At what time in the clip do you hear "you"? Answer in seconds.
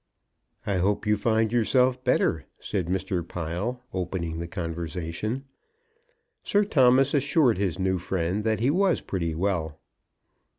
1.05-1.15